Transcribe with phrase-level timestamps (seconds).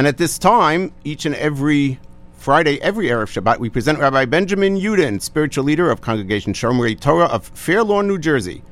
[0.00, 2.00] And at this time, each and every
[2.38, 7.26] Friday, every Erev Shabbat, we present Rabbi Benjamin Yudin, spiritual leader of Congregation Shomrei Torah
[7.26, 8.62] of Fair Lawn, New Jersey,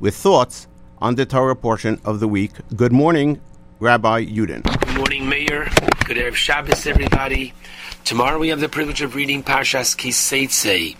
[0.00, 0.66] with thoughts
[0.96, 2.52] on the Torah portion of the week.
[2.74, 3.38] Good morning,
[3.80, 4.62] Rabbi Yudin.
[4.62, 5.68] Good morning, Mayor.
[6.06, 7.52] Good Erev Shabbos, everybody.
[8.04, 10.96] Tomorrow we have the privilege of reading Parshas Kiseitse.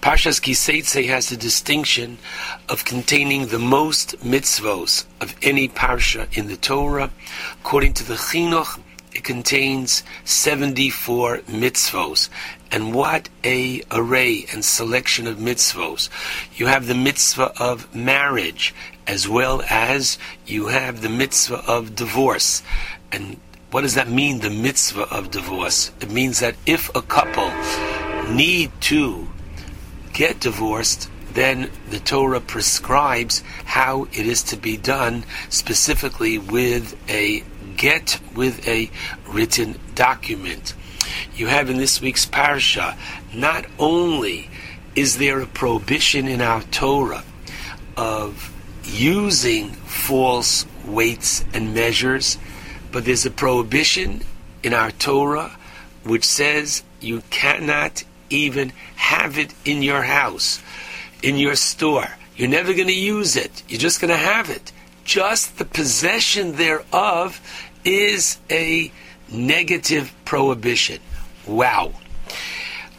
[0.00, 2.16] Parshas Kiseitse has the distinction
[2.70, 7.10] of containing the most mitzvos of any parsha in the Torah.
[7.60, 8.80] According to the Chinuch,
[9.16, 12.28] it contains 74 mitzvos.
[12.70, 16.10] And what a array and selection of mitzvos.
[16.54, 18.74] You have the mitzvah of marriage,
[19.06, 22.62] as well as you have the mitzvah of divorce.
[23.10, 25.92] And what does that mean, the mitzvah of divorce?
[26.02, 27.50] It means that if a couple
[28.30, 29.28] need to
[30.12, 37.42] get divorced, then the Torah prescribes how it is to be done, specifically with a
[37.76, 38.90] get, with a
[39.28, 40.74] written document.
[41.34, 42.96] You have in this week's parsha,
[43.32, 44.48] not only
[44.94, 47.24] is there a prohibition in our Torah
[47.96, 48.52] of
[48.84, 52.38] using false weights and measures,
[52.92, 54.22] but there's a prohibition
[54.62, 55.56] in our Torah
[56.04, 60.62] which says you cannot even have it in your house,
[61.22, 62.08] in your store.
[62.36, 63.62] You're never going to use it.
[63.68, 64.72] You're just going to have it.
[65.04, 67.40] Just the possession thereof
[67.86, 68.90] is a
[69.30, 71.00] negative prohibition.
[71.46, 71.92] Wow.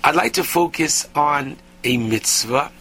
[0.03, 2.71] I'd like to focus on a mitzvah,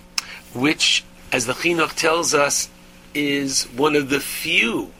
[0.54, 2.70] which, as the Chinuch tells us,
[3.12, 4.92] is one of the few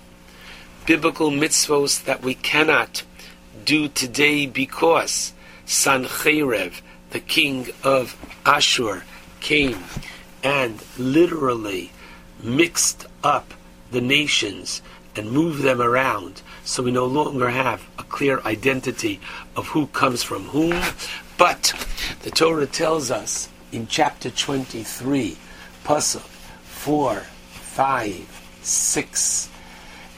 [0.85, 3.05] biblical mitzvos that we cannot
[3.65, 5.33] do today because
[5.65, 9.05] Sancherev, the king of Ashur,
[9.41, 9.85] came
[10.43, 11.93] and literally
[12.43, 13.55] mixed up
[13.93, 14.83] the nations
[15.15, 19.21] and moved them around so we no longer have a clear identity
[19.55, 20.75] of who comes from whom.
[21.39, 21.73] But
[22.23, 25.37] the Torah tells us in chapter 23,
[25.85, 29.49] Pasuk 4, 5, 6,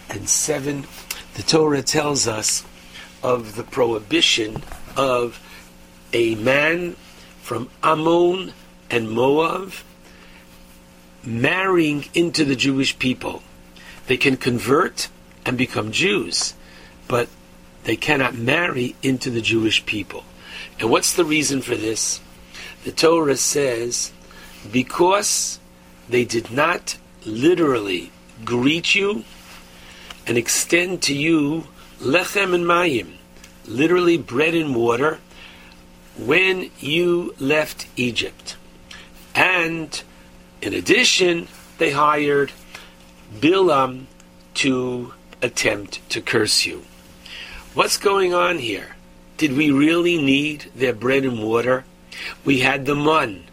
[0.09, 0.87] and 7,
[1.35, 2.65] the Torah tells us
[3.23, 4.63] of the prohibition
[4.97, 5.41] of
[6.15, 6.97] a man
[7.43, 8.55] from Ammon
[8.91, 9.73] and Moab
[11.23, 13.43] marrying into the Jewish people.
[14.07, 15.11] They can convert
[15.49, 16.53] and become Jews,
[17.09, 17.27] but
[17.85, 20.25] they cannot marry into the Jewish people.
[20.79, 22.21] And what's the reason for this?
[22.85, 24.13] The Torah says,
[24.71, 25.59] because
[26.07, 28.13] they did not literally
[28.45, 29.25] greet you
[30.27, 31.67] and extend to you
[31.99, 33.15] lechem and mayim,
[33.67, 35.19] literally bread and water,
[36.19, 38.57] when you left Egypt.
[39.35, 40.03] And
[40.61, 41.49] in addition,
[41.79, 42.53] they hired
[43.35, 44.05] Bilam
[44.55, 46.85] to attempt to curse you.
[47.75, 48.97] What's going on here?
[49.37, 51.85] Did we really need their bread and water?
[52.45, 53.45] We had the mun.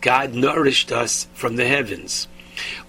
[0.00, 2.28] God nourished us from the heavens.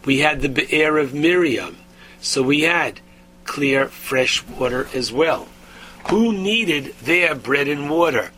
[0.03, 1.77] We had the be'er of Miriam.
[2.19, 2.99] So we had
[3.45, 5.47] clear, fresh water as well.
[6.09, 8.31] Who needed their bread and water?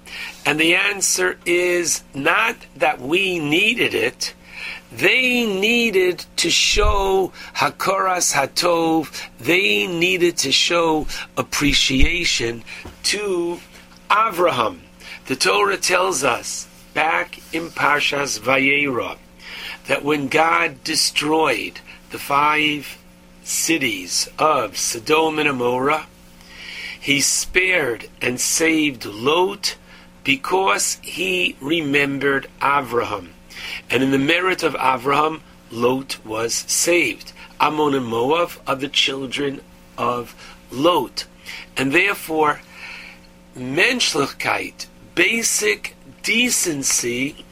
[0.45, 4.33] And the answer is not that we needed it.
[4.91, 12.63] They needed to show Hakoras Hatov, they needed to show appreciation
[13.03, 13.59] to
[14.09, 14.79] Avraham.
[15.25, 19.17] The Torah tells us back in Parshas Vayera
[19.87, 21.81] that when God destroyed
[22.11, 22.97] the five
[23.43, 26.05] cities of Sodom and Amorah,
[26.99, 29.75] he spared and saved Lot
[30.23, 33.29] because he remembered Avraham.
[33.89, 35.41] And in the merit of Avraham,
[35.71, 37.33] Lot was saved.
[37.59, 39.61] Ammon and Moab are the children
[39.97, 40.35] of
[40.71, 41.25] Lot.
[41.75, 42.61] And therefore,
[43.57, 47.45] menschlichkeit, basic decency,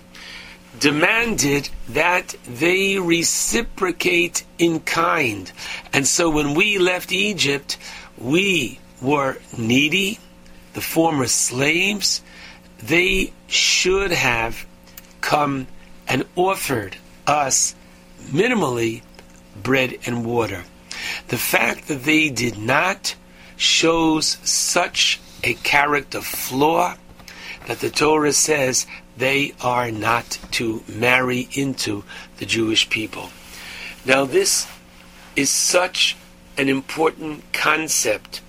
[0.80, 5.52] demanded that they reciprocate in kind.
[5.94, 7.78] And so when we left Egypt,
[8.18, 10.20] we were needy,
[10.74, 12.22] the former slaves.
[12.80, 14.66] They should have
[15.22, 15.68] come
[16.07, 16.98] and offered
[17.28, 17.75] us
[18.25, 19.02] minimally
[19.62, 20.63] bread and water.
[21.28, 23.16] The fact that they did not
[23.57, 26.96] shows such a character flaw
[27.68, 28.86] that the Torah says
[29.18, 32.04] they are not to marry into
[32.38, 33.30] the Jewish people.
[34.06, 34.68] Now, this
[35.36, 36.16] is such
[36.58, 38.42] an important concept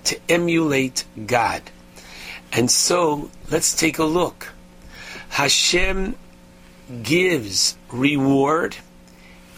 [0.05, 1.63] to emulate God.
[2.53, 4.53] And so, let's take a look.
[5.31, 6.15] Hashem
[7.03, 8.77] gives reward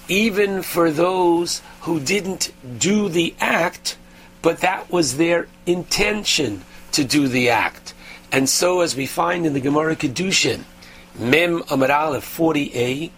[0.08, 3.98] even for those who didn't do the act,
[4.42, 7.94] but that was their intention to do the act.
[8.32, 10.64] And so, as we find in the Gemara Kedushin,
[11.18, 13.12] Mem Amud Aleph 40a,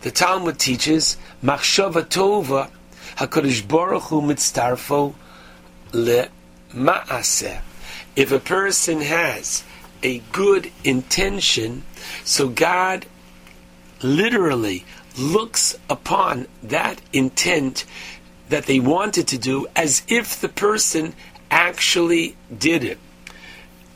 [0.00, 2.70] the Talmud teaches, Machshava Tova,
[3.16, 5.14] HaKadosh Baruch Hu mitztarfo
[5.92, 6.28] le
[6.74, 7.60] ma'aseh.
[8.16, 9.64] If a person has
[10.02, 11.84] a good intention,
[12.24, 13.06] so God
[14.02, 14.84] literally
[15.18, 17.84] looks upon that intent
[18.48, 21.14] that they wanted to do as if the person
[21.50, 22.98] actually did it.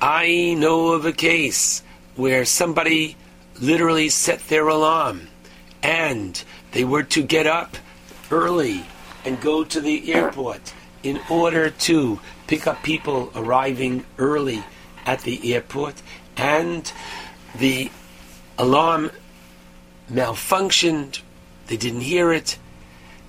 [0.00, 1.82] I know of a case
[2.16, 3.16] where somebody
[3.60, 5.28] literally set their alarm
[5.82, 6.42] and
[6.72, 7.76] they were to get up
[8.30, 8.84] early
[9.24, 14.62] and go to the airport in order to pick up people arriving early
[15.06, 16.02] at the airport
[16.36, 16.92] and
[17.58, 17.90] the
[18.58, 19.10] alarm
[20.12, 21.20] malfunctioned,
[21.66, 22.58] they didn't hear it,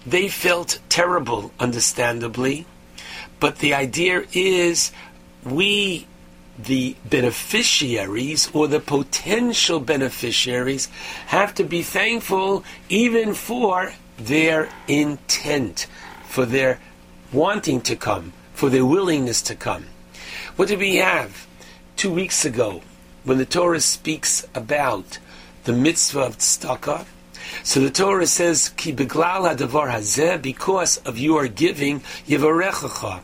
[0.06, 2.66] they felt terrible, understandably.
[3.40, 4.92] But the idea is
[5.44, 6.08] we,
[6.58, 10.88] the beneficiaries or the potential beneficiaries,
[11.28, 15.88] have to be thankful even for their intent,
[16.28, 16.80] for their
[17.32, 19.86] wanting to come, for their willingness to come.
[20.56, 21.48] What did we have
[21.96, 22.82] two weeks ago
[23.24, 25.18] when the Torah speaks about
[25.66, 27.06] the mitzvah of tzedakah?
[27.64, 33.22] So the Torah says, "Ki beglal hadavar hazeh," because of your giving, yivarechacha.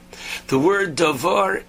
[0.48, 1.64] The word davar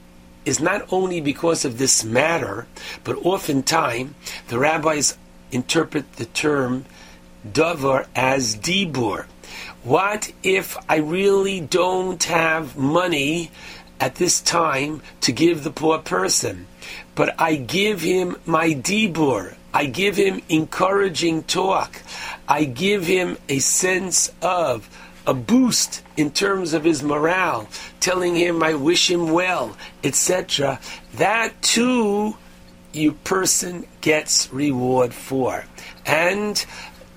[0.45, 2.67] is not only because of this matter,
[3.05, 4.15] but oftentimes
[4.49, 5.17] the rabbis
[5.53, 6.85] interpret the term
[7.47, 9.27] davar as dibur.
[9.83, 13.51] What if I really don't have money
[13.99, 16.67] at this time to give the poor person,
[17.15, 19.55] but I give him my dibur?
[19.73, 22.03] I give him encouraging talk.
[22.49, 24.89] I give him a sense of
[25.27, 27.69] a boost in terms of his morale,
[28.01, 30.81] telling him I wish him well, etc.
[31.15, 32.37] That too,
[32.93, 35.65] your person gets reward for.
[36.05, 36.65] And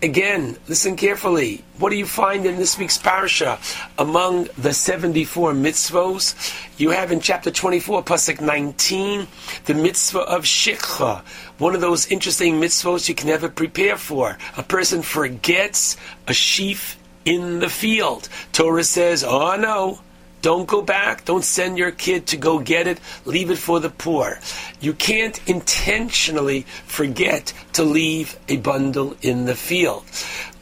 [0.04, 1.64] Again, listen carefully.
[1.78, 3.58] What do you find in this week's parasha
[3.98, 6.36] among the 74 mitzvos?
[6.78, 9.28] You have in chapter 24, pasuk 19,
[9.64, 11.22] the mitzvah of shikha,
[11.58, 14.38] one of those interesting mitzvos you can never prepare for.
[14.58, 15.96] A person forgets
[16.28, 18.28] a sheaf in the field.
[18.52, 20.02] Torah says, oh no,
[20.44, 21.24] don't go back.
[21.24, 23.00] Don't send your kid to go get it.
[23.24, 24.40] Leave it for the poor.
[24.82, 30.04] You can't intentionally forget to leave a bundle in the field.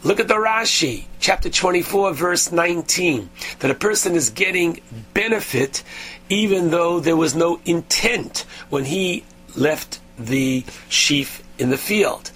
[0.03, 4.81] Look at the Rashi, chapter 24, verse 19, that a person is getting
[5.15, 5.83] benefit
[6.29, 9.23] even though there was no intent when he
[9.55, 12.29] left the sheaf in the field.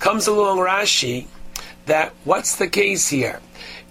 [0.00, 1.28] Comes along Rashi
[1.86, 3.40] that what's the case here?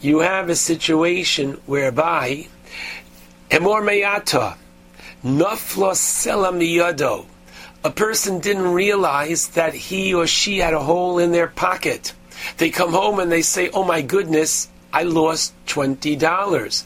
[0.02, 2.48] You have a situation whereby
[3.50, 4.56] Emor meyata,
[5.24, 7.26] naflos selam miyado.
[7.84, 12.14] A person didn't realize that he or she had a hole in their pocket.
[12.58, 16.84] They come home and they say, "Oh my goodness, I lost twenty dollars,"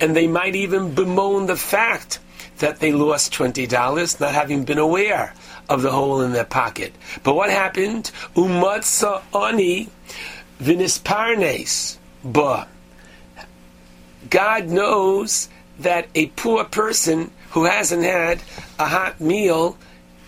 [0.00, 2.18] and they might even bemoan the fact
[2.58, 5.34] that they lost twenty dollars, not having been aware
[5.68, 6.92] of the hole in their pocket.
[7.22, 8.10] But what happened?
[8.34, 9.88] Umatsa ani
[10.60, 11.96] vinisparnes.
[12.24, 12.68] But
[14.28, 15.48] God knows
[15.78, 18.42] that a poor person who hasn't had
[18.78, 19.76] a hot meal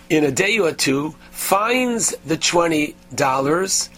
[0.09, 3.89] in a day or two finds the $20,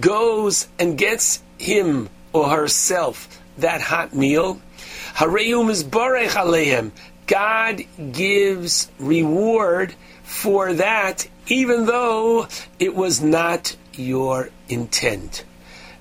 [0.00, 4.60] goes and gets him or herself that hot meal.
[7.26, 12.46] God gives reward for that, even though
[12.78, 15.44] it was not your intent.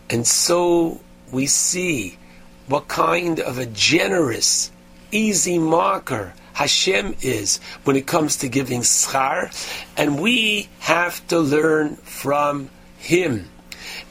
[0.09, 0.99] And so
[1.31, 2.17] we see
[2.67, 4.71] what kind of a generous
[5.11, 9.51] easy marker Hashem is when it comes to giving schar,
[9.97, 13.49] and we have to learn from Him.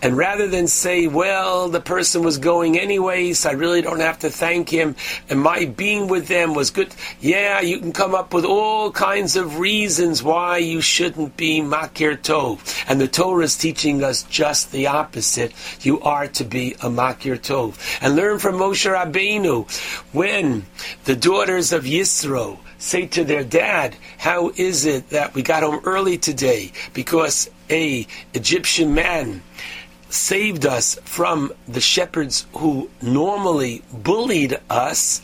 [0.03, 4.19] And rather than say, well, the person was going anyway, so I really don't have
[4.21, 4.97] to thank him,
[5.29, 6.95] and my being with them was good.
[7.21, 12.17] Yeah, you can come up with all kinds of reasons why you shouldn't be makir
[12.17, 12.85] tov.
[12.89, 15.53] And the Torah is teaching us just the opposite.
[15.81, 17.79] You are to be a makir tov.
[18.03, 19.71] And learn from Moshe Rabbeinu
[20.13, 20.67] when
[21.05, 25.81] the daughters of Yisro say to their dad, how is it that we got home
[25.85, 26.73] early today?
[26.93, 29.43] Because a Egyptian man
[30.11, 35.21] saved us from the shepherds who normally bullied us,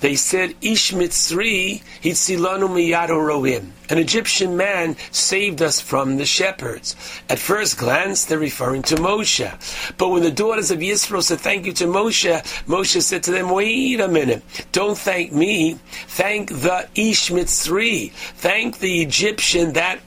[0.00, 3.70] they said, Ish Mitzri hitzilanu miyado roim.
[3.90, 6.94] An Egyptian man saved us from the shepherds.
[7.28, 9.96] At first glance, they're referring to Moshe.
[9.96, 12.30] But when the daughters of Yisrael said thank you to Moshe,
[12.66, 14.44] Moshe said to them, wait a minute.
[14.70, 15.78] Don't thank me.
[16.06, 18.12] Thank the Ish Mitzri.
[18.12, 19.98] Thank the Egyptian that,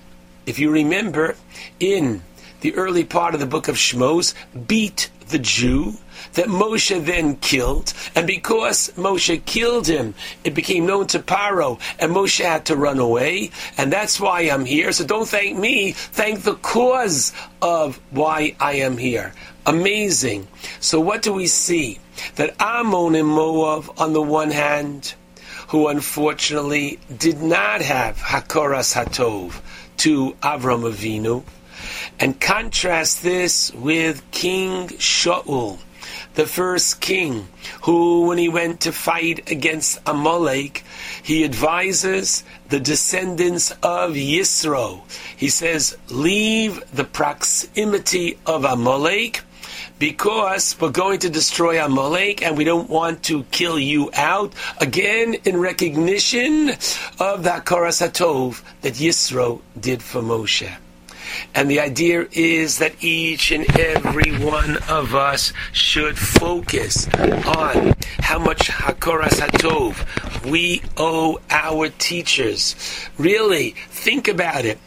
[0.45, 1.35] if you remember,
[1.79, 2.23] in
[2.61, 4.33] the early part of the book of Shmos,
[4.67, 5.95] beat the Jew
[6.33, 12.11] that Moshe then killed, and because Moshe killed him, it became known to Paro, and
[12.11, 14.91] Moshe had to run away, and that's why I'm here.
[14.91, 19.33] So don't thank me, thank the cause of why I am here.
[19.65, 20.47] Amazing.
[20.79, 21.99] So what do we see?
[22.35, 25.15] That Ammon and Moab, on the one hand,
[25.71, 29.61] who unfortunately did not have Hakoras Hatov
[29.95, 31.45] to Avram Avinu,
[32.19, 35.79] and contrast this with King Shaul,
[36.33, 37.47] the first king,
[37.83, 40.83] who, when he went to fight against Amalek,
[41.23, 45.03] he advises the descendants of Yisro.
[45.37, 49.41] He says, leave the proximity of Amalek
[50.01, 54.51] because we're going to destroy Amalek and we don't want to kill you out.
[54.79, 56.69] Again, in recognition
[57.19, 60.75] of the Hakaras Hatov that Yisro did for Moshe.
[61.53, 68.39] And the idea is that each and every one of us should focus on how
[68.39, 72.75] much Hakoras Hatov we owe our teachers.
[73.19, 74.79] Really, think about it.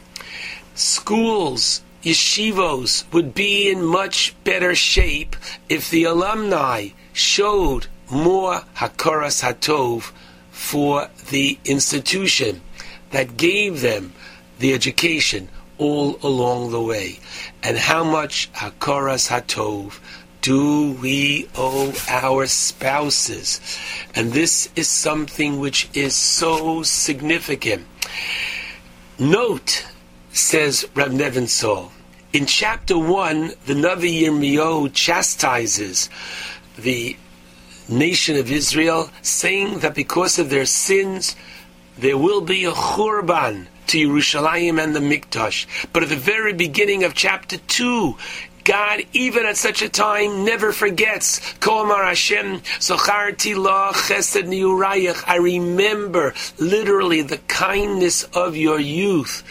[0.74, 5.34] Schools, yeshivos would be in much better shape
[5.68, 10.12] if the alumni showed more Hakoras Hatov
[10.50, 12.60] for the institution
[13.10, 14.12] that gave them
[14.58, 17.18] the education all along the way.
[17.62, 19.98] And how much Hakoras Hatov
[20.42, 23.60] do we owe our spouses?
[24.14, 27.86] And this is something which is so significant.
[29.18, 29.86] Note,
[30.32, 31.90] says Rav Nebenzahl,
[32.34, 36.10] in chapter 1, the Navi Yirmiyahu chastises
[36.76, 37.16] the
[37.88, 41.36] nation of Israel, saying that because of their sins,
[41.96, 45.66] there will be a churban, to Yerushalayim and the Mikdash.
[45.92, 48.16] But at the very beginning of chapter 2,
[48.64, 51.38] God, even at such a time, never forgets.
[51.62, 55.22] Hashem, La Chesed Niurayach.
[55.26, 59.42] I remember literally the kindness of your youth.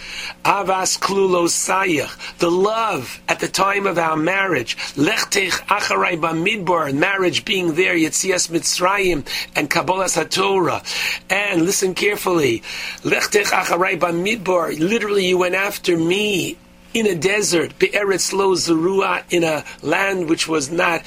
[0.44, 2.38] Avas Klulosayach.
[2.40, 4.78] The love at the time of our marriage.
[4.96, 6.94] Lechtech Acharai Bamidbar.
[6.94, 10.82] Marriage being there, Yetzias Mitzrayim and Kabbalas HaTorah.
[11.30, 12.62] And listen carefully.
[13.04, 14.80] Lechtech Acharai Bamidbar.
[14.80, 16.58] Literally, you went after me
[16.94, 21.04] in a desert, Be'eretz Lo Zerua, in a land which was not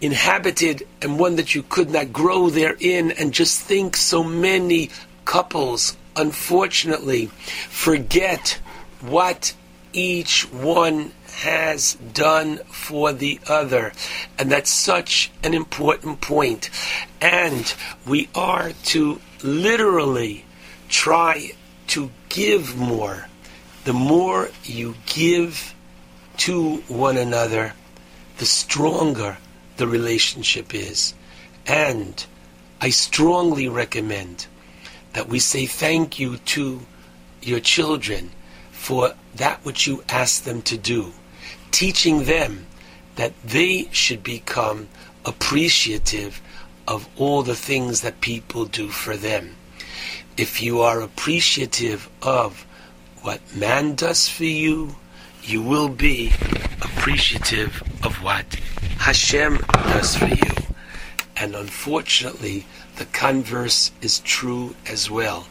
[0.00, 4.90] inhabited and one that you could not grow therein, and just think so many
[5.24, 7.26] couples, unfortunately,
[7.68, 8.58] forget
[9.00, 9.54] what
[9.92, 13.92] each one has done for the other.
[14.38, 16.70] And that's such an important point.
[17.20, 17.72] And
[18.06, 20.44] we are to literally
[20.88, 21.52] try
[21.88, 23.29] to give more
[23.84, 25.74] the more you give
[26.38, 27.74] to one another,
[28.38, 29.38] the stronger
[29.76, 31.14] the relationship is.
[31.66, 32.24] And
[32.80, 34.46] I strongly recommend
[35.12, 36.80] that we say thank you to
[37.42, 38.30] your children
[38.70, 41.12] for that which you ask them to do,
[41.70, 42.66] teaching them
[43.16, 44.88] that they should become
[45.24, 46.40] appreciative
[46.88, 49.56] of all the things that people do for them.
[50.36, 52.66] If you are appreciative of
[53.22, 54.96] what man does for you,
[55.42, 56.32] you will be
[56.82, 58.46] appreciative of what
[58.98, 60.54] Hashem does for you.
[61.36, 65.46] And unfortunately, the converse is true as well.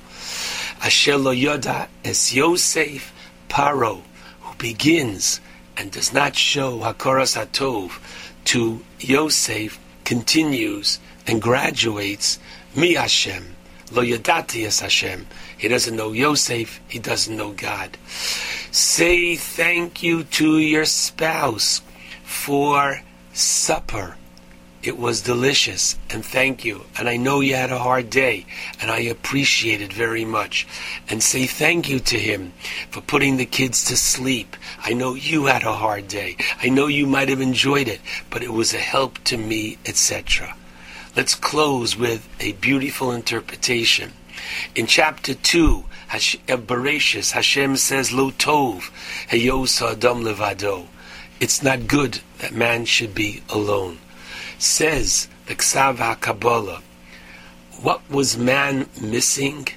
[0.83, 3.13] Asher lo yoda es Yosef
[3.49, 4.01] Paro,
[4.41, 5.41] who begins
[5.75, 7.99] and does not show Hakoras Hatov
[8.45, 12.39] to Yosef, continues and graduates
[12.75, 13.55] Mi Hashem
[13.91, 15.25] Lo yodati es Hashem.
[15.60, 16.80] He doesn't know Yosef.
[16.88, 17.98] He doesn't know God.
[18.72, 21.82] Say thank you to your spouse
[22.24, 23.01] for
[23.34, 24.16] supper.
[24.82, 26.86] It was delicious, and thank you.
[26.98, 28.46] And I know you had a hard day,
[28.82, 30.66] and I appreciate it very much.
[31.10, 32.54] And say thank you to him
[32.89, 34.56] for putting the kids to sleep.
[34.80, 36.38] I know you had a hard day.
[36.63, 38.00] I know you might have enjoyed it,
[38.30, 40.56] but it was a help to me, etc.
[41.18, 44.13] Let's close with a beautiful interpretation.
[44.75, 48.89] In chapter 2 of uh, Bereshis, Hashem says, Lo tov,
[49.29, 50.88] heyosa adam levado.
[51.39, 54.00] It's not good that man should be alone.
[54.58, 56.81] Says the Ksav HaKabbalah,
[57.81, 59.67] what was man missing?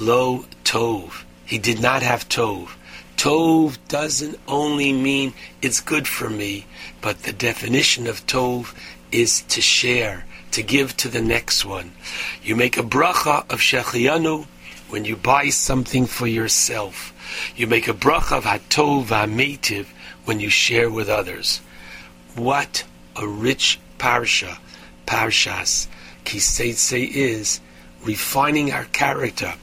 [0.00, 1.24] Lo tov.
[1.46, 2.70] He did not have tov.
[3.16, 6.66] Tov doesn't only mean it's good for me,
[7.00, 8.74] but the definition of tov
[9.12, 11.92] is to share, to give to the next one.
[12.42, 14.46] You make a bracha of Shechiyanu
[14.88, 17.12] when you buy something for yourself.
[17.56, 19.86] You make a bracha of Hatov HaMeitiv
[20.24, 21.60] when you share with others.
[22.34, 22.84] What
[23.16, 24.58] a rich parsha,
[25.06, 25.88] parshas,
[26.24, 27.60] Kiseitse is
[28.04, 29.54] refining our character,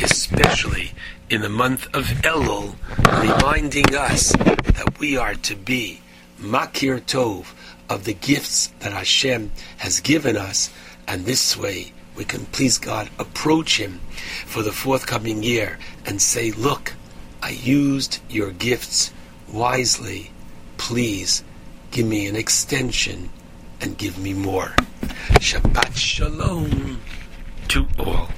[0.00, 0.92] especially
[1.28, 6.00] in the month of Elul, reminding us that we are to be
[6.40, 7.46] Makir Tov,
[7.92, 10.70] of the gifts that Hashem has given us,
[11.06, 14.00] and this way we can please God, approach Him
[14.46, 16.94] for the forthcoming year and say, Look,
[17.42, 19.12] I used your gifts
[19.50, 20.30] wisely.
[20.76, 21.44] Please
[21.90, 23.30] give me an extension
[23.80, 24.74] and give me more.
[25.40, 27.00] Shabbat Shalom
[27.68, 28.28] to all.